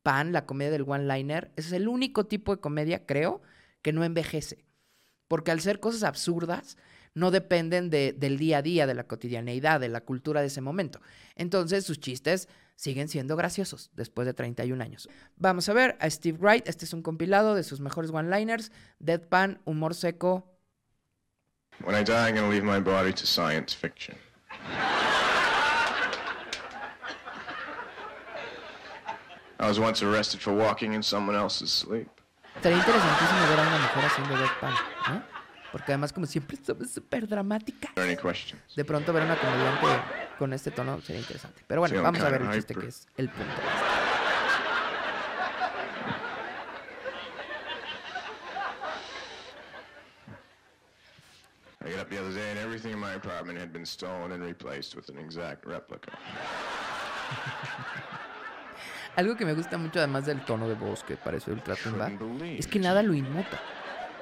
[0.03, 3.41] Pan, la comedia del one-liner, es el único tipo de comedia, creo,
[3.81, 4.65] que no envejece.
[5.27, 6.77] Porque al ser cosas absurdas,
[7.15, 10.61] no dependen de, del día a día, de la cotidianeidad, de la cultura de ese
[10.61, 11.01] momento.
[11.35, 15.09] Entonces, sus chistes siguen siendo graciosos después de 31 años.
[15.37, 16.67] Vamos a ver a Steve Wright.
[16.67, 18.71] Este es un compilado de sus mejores one-liners.
[18.99, 20.51] Deadpan, humor seco.
[21.83, 24.17] When I die, I'm gonna leave my body to science fiction.
[29.59, 32.07] I was once arrested for walking in someone else's sleep.
[32.55, 34.73] Estaría interesantísimo ver a una mujer haciendo Deadpan,
[35.09, 35.35] ¿no?
[35.75, 37.91] porque además como siempre es súper dramática.
[37.95, 39.85] De pronto ver una comediante
[40.37, 41.63] con este tono sería interesante.
[41.67, 43.53] Pero bueno, vamos a ver el chiste que es el punto.
[51.85, 54.43] I got up the other day and everything in my apartment had been stolen and
[54.43, 56.17] replaced with an exact replica.
[59.15, 62.11] Algo que me gusta mucho además del tono de voz que parece ultratumba
[62.57, 63.61] es que nada lo inmuta.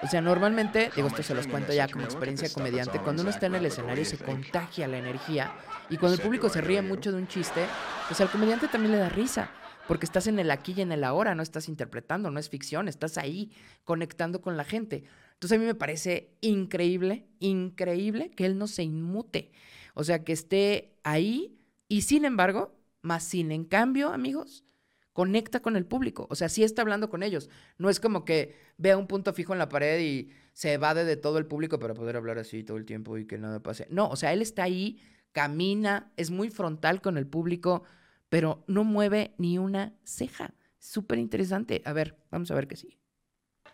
[0.03, 3.45] O sea, normalmente, digo, esto se los cuento ya como experiencia comediante, cuando uno está
[3.45, 5.53] en el escenario se contagia la energía
[5.89, 7.65] y cuando el público se ríe mucho de un chiste,
[8.09, 9.49] pues al comediante también le da risa,
[9.87, 12.89] porque estás en el aquí y en el ahora, no estás interpretando, no es ficción,
[12.89, 13.51] estás ahí
[13.85, 15.05] conectando con la gente.
[15.33, 19.53] Entonces a mí me parece increíble, increíble que él no se inmute,
[19.93, 24.65] o sea, que esté ahí y sin embargo, más sin en cambio, amigos,
[25.13, 27.49] conecta con el público, o sea, sí está hablando con ellos.
[27.78, 31.15] No es como que vea un punto fijo en la pared y se evade de
[31.15, 33.88] todo el público para poder hablar así todo el tiempo y que nada pase.
[33.89, 34.99] No, o sea, él está ahí,
[35.32, 37.84] camina, es muy frontal con el público,
[38.30, 40.54] pero no mueve ni una ceja.
[40.80, 41.82] Súper interesante.
[41.86, 42.99] A ver, vamos a ver qué sigue.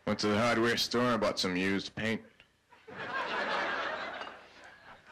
[0.06, 2.22] Went to the hardware store and bought some used paint.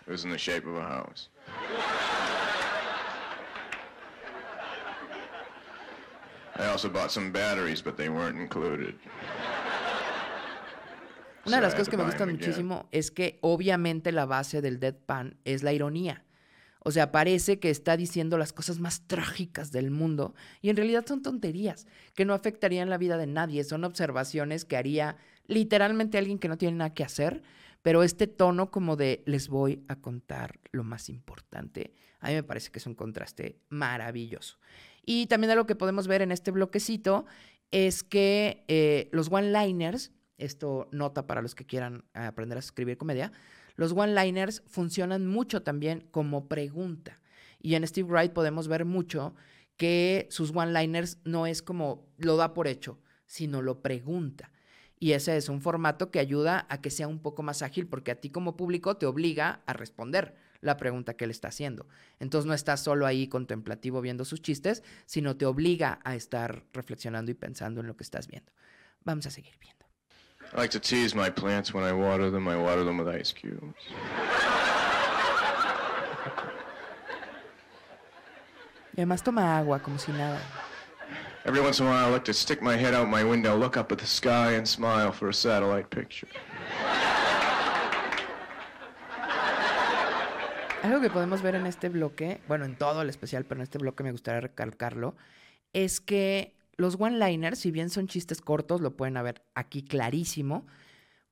[0.05, 1.29] It was in the shape of a house.
[6.59, 8.95] I also bought some batteries, but they weren't included.
[11.45, 15.37] Una de las cosas que me gustan muchísimo es que obviamente la base del deadpan
[15.45, 16.25] es la ironía.
[16.79, 21.05] O sea, parece que está diciendo las cosas más trágicas del mundo y en realidad
[21.05, 23.63] son tonterías que no afectarían la vida de nadie.
[23.63, 25.17] Son observaciones que haría
[25.47, 27.43] literalmente alguien que no tiene nada que hacer,
[27.81, 32.43] pero este tono como de les voy a contar lo más importante, a mí me
[32.43, 34.57] parece que es un contraste maravilloso.
[35.09, 37.25] Y también algo que podemos ver en este bloquecito
[37.71, 43.31] es que eh, los one-liners, esto nota para los que quieran aprender a escribir comedia,
[43.77, 47.21] los one-liners funcionan mucho también como pregunta.
[47.57, 49.33] Y en Steve Wright podemos ver mucho
[49.77, 54.51] que sus one-liners no es como lo da por hecho, sino lo pregunta.
[54.99, 58.11] Y ese es un formato que ayuda a que sea un poco más ágil porque
[58.11, 61.87] a ti como público te obliga a responder la pregunta que él está haciendo.
[62.19, 67.31] Entonces no estás solo ahí contemplativo viendo sus chistes, sino te obliga a estar reflexionando
[67.31, 68.51] y pensando en lo que estás viendo.
[69.03, 69.77] Vamos a seguir viendo.
[70.53, 72.47] I like to tease my plants when I water them.
[72.47, 73.75] I water them with ice cubes.
[78.93, 80.39] Y además toma agua como si nada.
[81.45, 83.77] Every once in a while I like to stick my head out my window, look
[83.77, 86.27] up at the sky and smile for a satellite picture.
[90.83, 93.77] Algo que podemos ver en este bloque, bueno, en todo el especial, pero en este
[93.77, 95.15] bloque me gustaría recalcarlo,
[95.73, 100.65] es que los one-liners, si bien son chistes cortos, lo pueden ver aquí clarísimo,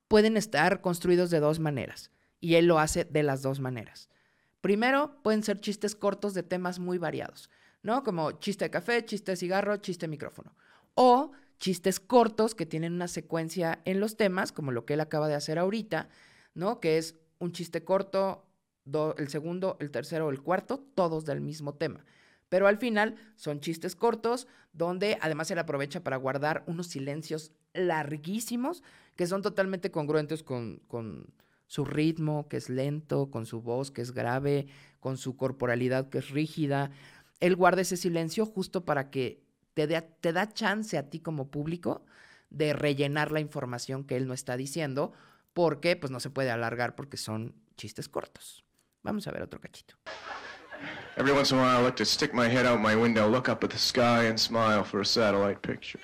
[0.08, 2.12] pueden estar construidos de dos maneras.
[2.42, 4.10] Y él lo hace de las dos maneras.
[4.62, 7.50] Primero, pueden ser chistes cortos de temas muy variados,
[7.84, 8.04] ¿no?
[8.04, 10.56] Como chiste de café, chiste de cigarro, chiste de micrófono.
[10.96, 15.28] O chistes cortos que tienen una secuencia en los temas, como lo que él acaba
[15.28, 16.10] de hacer ahorita,
[16.56, 16.80] ¿no?
[16.80, 18.45] Que es un chiste corto,
[19.18, 22.06] el segundo, el tercero, el cuarto, todos del mismo tema.
[22.50, 28.84] Pero al final son chistes cortos donde además él aprovecha para guardar unos silencios larguísimos
[29.16, 31.34] que son totalmente congruentes con, con
[31.68, 34.68] su ritmo, que es lento, con su voz, que es grave,
[35.00, 36.92] con su corporalidad, que es rígida.
[37.40, 39.44] Él guarda ese silencio justo para que
[39.74, 42.06] te da, te da chance a ti como público
[42.50, 45.12] de rellenar la información que él no está diciendo,
[45.54, 48.65] porque pues no se puede alargar porque son chistes cortos.
[49.06, 49.94] Vamos a ver otro cachito.
[51.16, 53.48] Every once in a while, I like to stick my head out my window, look
[53.48, 56.00] up at the sky, and smile for a satellite picture.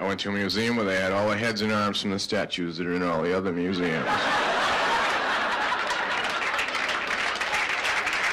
[0.00, 2.18] I went to a museum where they had all the heads and arms from the
[2.18, 4.08] statues that are in all the other museums.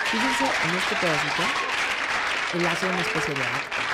[0.10, 1.44] Fíjense en este pedacito,
[2.54, 3.90] él hace una especie de acto.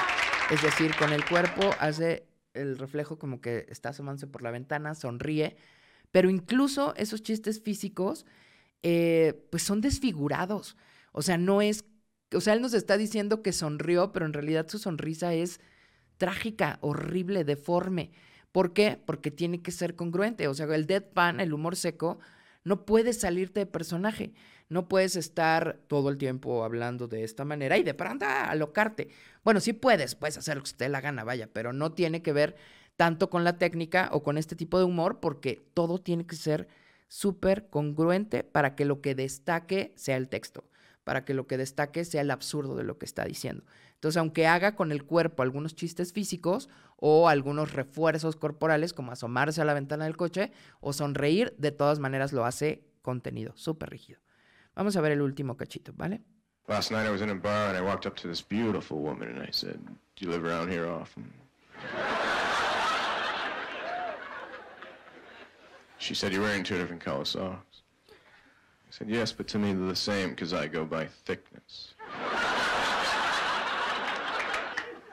[0.52, 2.24] Es decir, con el cuerpo hace
[2.56, 5.56] el reflejo como que está asomándose por la ventana, sonríe,
[6.12, 8.26] pero incluso esos chistes físicos,
[8.84, 10.78] eh, pues son desfigurados.
[11.12, 11.86] O sea, no es,
[12.34, 15.60] o sea, él nos está diciendo que sonrió, pero en realidad su sonrisa es
[16.18, 18.12] trágica, horrible, deforme.
[18.52, 19.00] ¿Por qué?
[19.06, 20.48] Porque tiene que ser congruente.
[20.48, 22.20] O sea, el deadpan, el humor seco,
[22.66, 24.34] no puedes salirte de personaje.
[24.68, 29.10] No puedes estar todo el tiempo hablando de esta manera y de pronto alocarte.
[29.44, 32.34] Bueno, sí puedes, puedes hacer lo que te la gana, vaya, pero no tiene que
[32.34, 32.56] ver
[32.98, 36.68] tanto con la técnica o con este tipo de humor porque todo tiene que ser
[37.08, 40.64] súper congruente para que lo que destaque sea el texto,
[41.04, 43.64] para que lo que destaque sea el absurdo de lo que está diciendo.
[43.94, 49.62] Entonces, aunque haga con el cuerpo algunos chistes físicos o algunos refuerzos corporales, como asomarse
[49.62, 54.20] a la ventana del coche o sonreír, de todas maneras lo hace contenido, súper rígido.
[54.76, 56.22] Vamos a ver el último cachito, ¿vale?
[56.68, 59.30] Last night I was in a bar and I walked up to this beautiful woman
[59.30, 59.80] and I said,
[60.16, 61.32] Do you live around here often?
[66.00, 67.84] She said, You're wearing two different color socks.
[68.10, 71.94] I said, Yes, but to me they're the same because I go by thickness.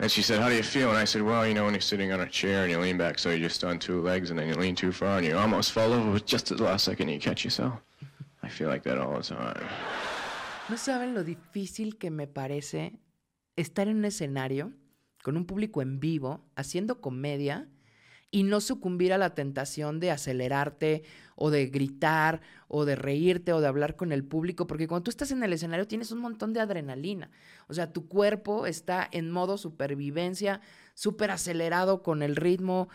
[0.03, 0.89] And she said, How do you feel?
[0.91, 2.99] And I said, Well, you know, when you're sitting on a chair and you lean
[2.99, 5.39] back so you're just on two legs and then you lean too far and you
[5.39, 7.75] almost fall over, but just at the last second you catch yourself.
[8.43, 9.65] I feel like that all the time.
[10.69, 12.99] No saben lo difícil que me parece
[13.57, 14.73] estar en un escenario
[15.23, 17.69] con un público en vivo, haciendo comedia
[18.35, 21.05] y no sucumbir a la tentación de acelerarte
[21.37, 25.11] o de gritar o de reírte o de hablar con el público, porque cuando tú
[25.11, 27.31] estás en el escenario tienes un montón de adrenalina,
[27.69, 30.63] o sea, tu cuerpo está en modo supervivencia,
[30.95, 32.89] súper acelerado con el ritmo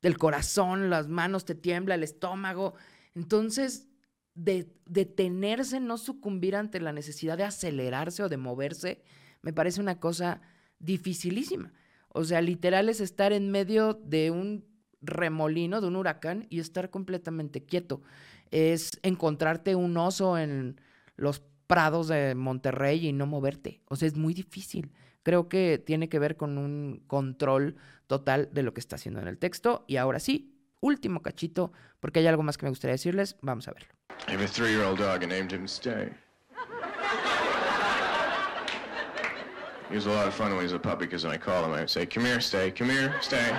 [0.00, 2.74] del corazón, las manos te tiembla, el estómago,
[3.16, 3.88] entonces
[4.34, 9.02] de detenerse, no sucumbir ante la necesidad de acelerarse o de moverse,
[9.42, 10.40] me parece una cosa
[10.78, 11.72] dificilísima.
[12.10, 14.67] O sea, literal es estar en medio de un
[15.00, 18.02] remolino, de un huracán y estar completamente quieto.
[18.50, 20.80] Es encontrarte un oso en
[21.16, 23.80] los prados de Monterrey y no moverte.
[23.86, 24.90] O sea, es muy difícil.
[25.22, 29.28] Creo que tiene que ver con un control total de lo que está haciendo en
[29.28, 29.84] el texto.
[29.86, 33.36] Y ahora sí, último cachito, porque hay algo más que me gustaría decirles.
[33.42, 33.88] Vamos a verlo.
[39.90, 42.04] He was a lot of fun when he puppy because when I called him, I
[42.04, 43.54] come here, Stay, come here, Stay.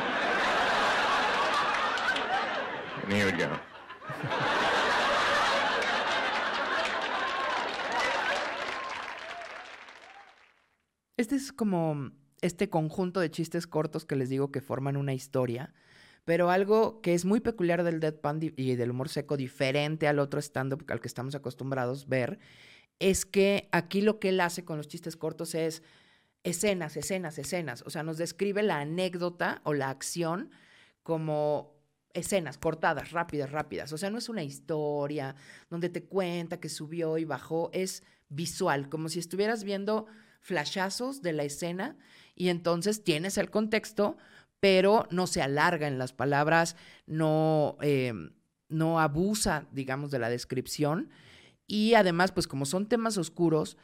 [11.17, 15.74] Este es como este conjunto de chistes cortos que les digo que forman una historia,
[16.24, 20.39] pero algo que es muy peculiar del deadpan y del humor seco, diferente al otro
[20.39, 22.39] stand-up al que estamos acostumbrados ver,
[23.00, 25.82] es que aquí lo que él hace con los chistes cortos es
[26.43, 27.84] escenas, escenas, escenas.
[27.86, 30.52] O sea, nos describe la anécdota o la acción
[31.04, 31.79] como
[32.13, 33.93] escenas cortadas, rápidas, rápidas.
[33.93, 35.36] O sea, no es una historia
[35.69, 40.06] donde te cuenta que subió y bajó, es visual, como si estuvieras viendo
[40.41, 41.98] flashazos de la escena
[42.36, 44.17] y entonces tienes el contexto,
[44.60, 48.13] pero no se alarga en las palabras, no, eh,
[48.69, 51.10] no abusa, digamos, de la descripción.
[51.67, 53.78] Y además, pues como son temas oscuros,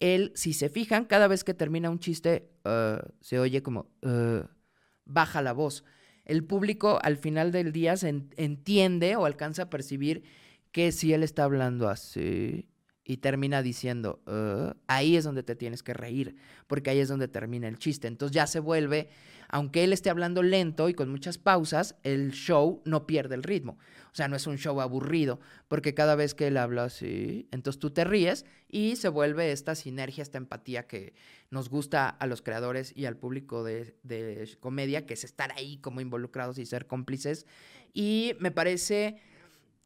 [0.00, 4.44] él, si se fijan, cada vez que termina un chiste, uh, se oye como, uh,
[5.04, 5.84] baja la voz.
[6.24, 10.22] El público al final del día se entiende o alcanza a percibir
[10.70, 12.68] que si él está hablando así,
[13.04, 14.20] y termina diciendo,
[14.86, 16.36] ahí es donde te tienes que reír,
[16.68, 18.06] porque ahí es donde termina el chiste.
[18.06, 19.08] Entonces ya se vuelve,
[19.52, 23.78] aunque él esté hablando lento y con muchas pausas, el show no pierde el ritmo.
[24.10, 27.78] O sea, no es un show aburrido, porque cada vez que él habla así, entonces
[27.78, 31.12] tú te ríes y se vuelve esta sinergia, esta empatía que
[31.50, 35.76] nos gusta a los creadores y al público de, de comedia, que es estar ahí
[35.76, 37.46] como involucrados y ser cómplices.
[37.92, 39.20] Y me parece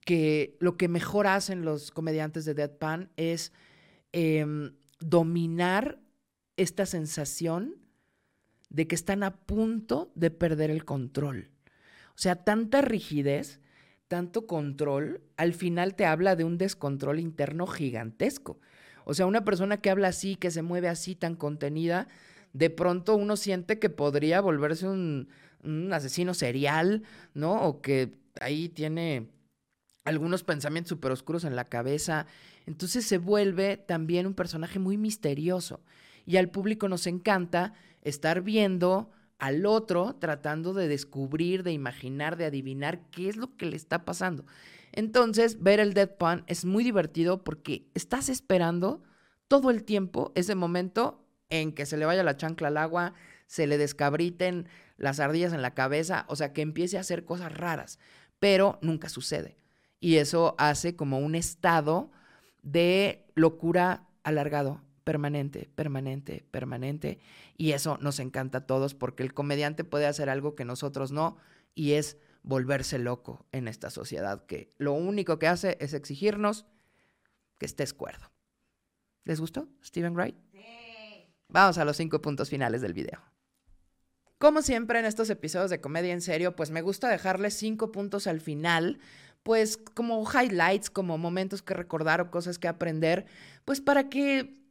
[0.04, 3.52] que lo que mejor hacen los comediantes de Deadpan es
[4.12, 5.98] em, dominar
[6.56, 7.85] esta sensación
[8.68, 11.50] de que están a punto de perder el control.
[12.08, 13.60] O sea, tanta rigidez,
[14.08, 18.58] tanto control, al final te habla de un descontrol interno gigantesco.
[19.04, 22.08] O sea, una persona que habla así, que se mueve así, tan contenida,
[22.52, 25.28] de pronto uno siente que podría volverse un,
[25.92, 27.02] asesino serial,
[27.34, 27.62] ¿no?
[27.62, 29.28] O que ahí tiene
[30.04, 32.26] algunos pensamientos súper oscuros en la cabeza.
[32.66, 35.80] Entonces se vuelve también un personaje muy misterioso.
[36.24, 37.74] Y al público nos encanta
[38.08, 43.66] estar viendo al otro tratando de descubrir, de imaginar, de adivinar qué es lo que
[43.66, 44.46] le está pasando.
[44.92, 49.02] Entonces, ver el deadpan es muy divertido porque estás esperando
[49.48, 53.14] todo el tiempo ese momento en que se le vaya la chancla al agua,
[53.46, 57.52] se le descabriten las ardillas en la cabeza, o sea, que empiece a hacer cosas
[57.56, 57.98] raras,
[58.38, 59.58] pero nunca sucede.
[60.00, 62.10] Y eso hace como un estado
[62.62, 67.20] de locura alargado, permanente, permanente, permanente.
[67.56, 71.36] Y eso nos encanta a todos porque el comediante puede hacer algo que nosotros no,
[71.76, 76.66] y es volverse loco en esta sociedad que lo único que hace es exigirnos
[77.58, 78.32] que estés cuerdo.
[79.24, 80.36] ¿Les gustó, Steven Wright?
[80.50, 80.58] Sí.
[81.48, 83.22] Vamos a los cinco puntos finales del video.
[84.38, 88.26] Como siempre en estos episodios de comedia en serio, pues me gusta dejarles cinco puntos
[88.26, 88.98] al final,
[89.44, 93.26] pues como highlights, como momentos que recordar o cosas que aprender,
[93.64, 94.65] pues para que,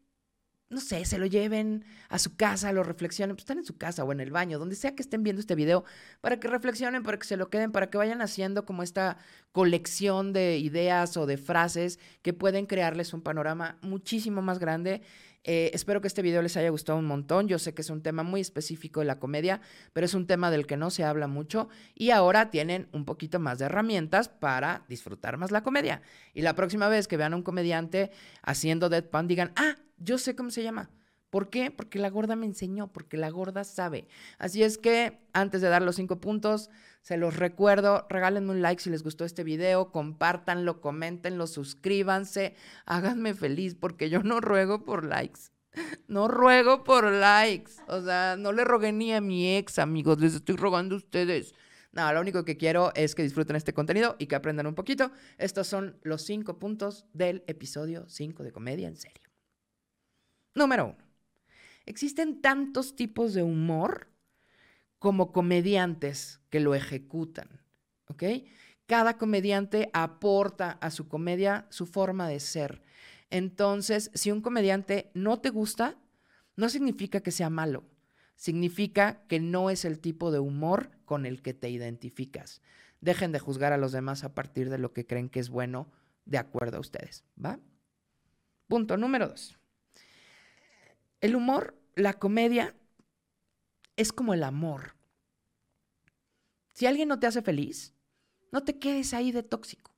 [0.70, 4.03] no sé, se lo lleven a su casa, lo reflexionen, pues están en su casa
[4.03, 5.84] o en el baño, donde sea que estén viendo este video,
[6.22, 9.18] para que reflexionen, para que se lo queden, para que vayan haciendo como esta
[9.51, 15.01] colección de ideas o de frases que pueden crearles un panorama muchísimo más grande
[15.48, 17.48] eh, espero que este video les haya gustado un montón.
[17.48, 19.62] Yo sé que es un tema muy específico de la comedia,
[19.93, 23.39] pero es un tema del que no se habla mucho y ahora tienen un poquito
[23.39, 26.02] más de herramientas para disfrutar más la comedia.
[26.34, 28.10] Y la próxima vez que vean a un comediante
[28.41, 30.89] haciendo deadpan, digan, ah, yo sé cómo se llama.
[31.36, 31.70] ¿Por qué?
[31.70, 34.08] Porque la gorda me enseñó, porque la gorda sabe.
[34.38, 36.70] Así es que antes de dar los cinco puntos,
[37.02, 42.56] se los recuerdo, regálenme un like si les gustó este video, compártanlo, coméntenlo, suscríbanse,
[42.86, 45.42] háganme feliz porque yo no ruego por likes.
[46.08, 47.74] No ruego por likes.
[47.90, 51.54] O sea, no le rogué ni a mi ex, amigos, les estoy rogando a ustedes.
[51.92, 55.12] No, lo único que quiero es que disfruten este contenido y que aprendan un poquito.
[55.38, 59.28] Estos son los cinco puntos del episodio 5 de Comedia en Serio.
[60.54, 61.05] Número uno.
[61.86, 64.08] Existen tantos tipos de humor
[65.00, 67.62] como comediantes que lo ejecutan,
[68.08, 68.24] ¿ok?
[68.88, 72.82] Cada comediante aporta a su comedia su forma de ser.
[73.30, 75.98] Entonces, si un comediante no te gusta,
[76.56, 77.84] no significa que sea malo,
[78.36, 82.62] significa que no es el tipo de humor con el que te identificas.
[83.02, 85.92] Dejen de juzgar a los demás a partir de lo que creen que es bueno
[86.26, 87.60] de acuerdo a ustedes, ¿va?
[88.68, 89.58] Punto número dos.
[91.22, 92.76] El humor, la comedia,
[93.95, 94.95] es como el amor.
[96.74, 97.93] Si alguien no te hace feliz,
[98.51, 99.95] no te quedes ahí de tóxico.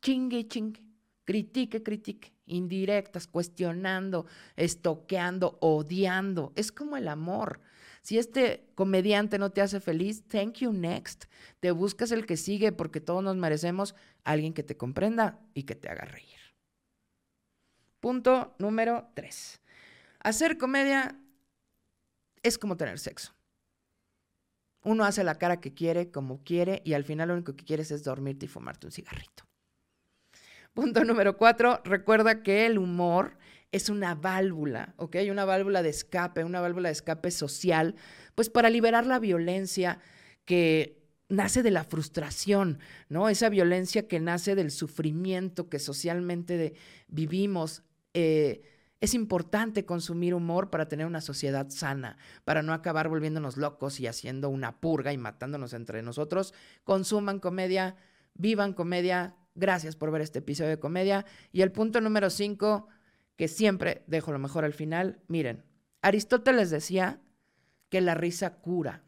[0.00, 0.82] Chingue, chingue.
[1.24, 2.32] Critique, critique.
[2.46, 4.26] Indirectas, cuestionando,
[4.56, 6.52] estoqueando, odiando.
[6.56, 7.60] Es como el amor.
[8.02, 11.26] Si este comediante no te hace feliz, thank you next.
[11.60, 15.76] Te buscas el que sigue porque todos nos merecemos alguien que te comprenda y que
[15.76, 16.40] te haga reír.
[18.00, 19.61] Punto número tres.
[20.22, 21.18] Hacer comedia
[22.42, 23.34] es como tener sexo.
[24.84, 27.90] Uno hace la cara que quiere, como quiere, y al final lo único que quieres
[27.90, 29.44] es dormirte y fumarte un cigarrito.
[30.74, 33.36] Punto número cuatro, recuerda que el humor
[33.72, 35.16] es una válvula, ¿ok?
[35.30, 37.94] Una válvula de escape, una válvula de escape social,
[38.34, 39.98] pues para liberar la violencia
[40.44, 43.28] que nace de la frustración, ¿no?
[43.28, 46.74] Esa violencia que nace del sufrimiento que socialmente
[47.08, 47.82] vivimos.
[48.14, 48.62] Eh,
[49.02, 54.06] es importante consumir humor para tener una sociedad sana, para no acabar volviéndonos locos y
[54.06, 56.54] haciendo una purga y matándonos entre nosotros.
[56.84, 57.96] Consuman comedia,
[58.34, 59.34] vivan comedia.
[59.56, 61.26] Gracias por ver este episodio de comedia.
[61.50, 62.86] Y el punto número cinco,
[63.34, 65.20] que siempre dejo lo mejor al final.
[65.26, 65.64] Miren,
[66.00, 67.20] Aristóteles decía
[67.88, 69.02] que la risa cura.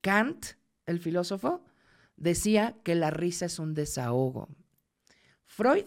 [0.00, 0.46] Kant,
[0.86, 1.64] el filósofo,
[2.16, 4.48] decía que la risa es un desahogo.
[5.44, 5.86] Freud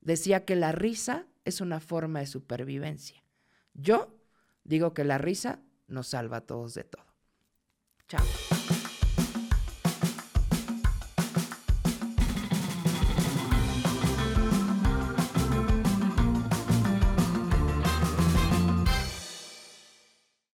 [0.00, 3.22] decía que la risa es una forma de supervivencia.
[3.74, 4.16] Yo
[4.64, 7.06] digo que la risa nos salva a todos de todo.
[8.08, 8.24] Chao.